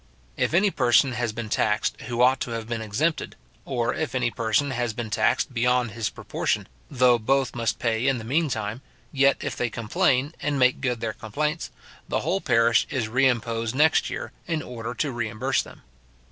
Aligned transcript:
If 0.35 0.55
any 0.55 0.71
person 0.71 1.11
has 1.11 1.31
been 1.31 1.47
taxed 1.47 2.01
who 2.07 2.23
ought 2.23 2.39
to 2.39 2.49
have 2.49 2.67
been 2.67 2.81
exempted, 2.81 3.35
or 3.65 3.93
if 3.93 4.15
any 4.15 4.31
person 4.31 4.71
has 4.71 4.93
been 4.93 5.11
taxed 5.11 5.53
beyond 5.53 5.91
his 5.91 6.09
proportion, 6.09 6.67
though 6.89 7.19
both 7.19 7.53
must 7.55 7.77
pay 7.77 8.07
in 8.07 8.17
the 8.17 8.23
mean 8.23 8.49
time, 8.49 8.81
yet 9.11 9.37
if 9.41 9.55
they 9.55 9.69
complain, 9.69 10.33
and 10.39 10.57
make 10.57 10.81
good 10.81 11.01
their 11.01 11.13
complaints, 11.13 11.69
the 12.09 12.21
whole 12.21 12.41
parish 12.41 12.87
is 12.89 13.07
reimposed 13.09 13.75
next 13.75 14.09
year, 14.09 14.31
in 14.47 14.63
order 14.63 14.95
to 14.95 15.11
reimburse 15.11 15.61
them. 15.61 15.83